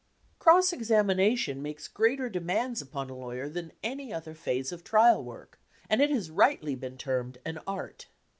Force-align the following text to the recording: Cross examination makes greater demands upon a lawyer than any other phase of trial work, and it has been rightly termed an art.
Cross 0.39 0.73
examination 0.73 1.61
makes 1.61 1.87
greater 1.87 2.27
demands 2.27 2.81
upon 2.81 3.11
a 3.11 3.15
lawyer 3.15 3.47
than 3.47 3.71
any 3.83 4.11
other 4.11 4.33
phase 4.33 4.71
of 4.71 4.83
trial 4.83 5.23
work, 5.23 5.59
and 5.91 6.01
it 6.01 6.09
has 6.09 6.27
been 6.29 6.37
rightly 6.37 6.75
termed 6.97 7.37
an 7.45 7.59
art. 7.67 8.07